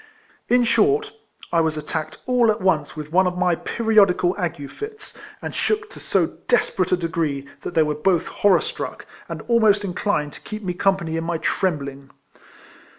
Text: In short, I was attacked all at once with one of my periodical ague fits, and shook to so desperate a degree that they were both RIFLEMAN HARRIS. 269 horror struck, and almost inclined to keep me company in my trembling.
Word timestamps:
In 0.49 0.63
short, 0.63 1.11
I 1.53 1.61
was 1.61 1.77
attacked 1.77 2.17
all 2.25 2.49
at 2.49 2.59
once 2.59 2.95
with 2.95 3.11
one 3.13 3.27
of 3.27 3.37
my 3.37 3.53
periodical 3.53 4.35
ague 4.35 4.71
fits, 4.71 5.15
and 5.43 5.53
shook 5.53 5.91
to 5.91 5.99
so 5.99 6.37
desperate 6.47 6.91
a 6.91 6.97
degree 6.97 7.47
that 7.61 7.75
they 7.75 7.83
were 7.83 7.93
both 7.93 8.23
RIFLEMAN 8.25 8.39
HARRIS. 8.41 8.73
269 8.73 8.87
horror 8.87 8.95
struck, 9.27 9.29
and 9.29 9.41
almost 9.47 9.83
inclined 9.85 10.33
to 10.33 10.41
keep 10.41 10.63
me 10.63 10.73
company 10.73 11.17
in 11.17 11.23
my 11.23 11.37
trembling. 11.37 12.09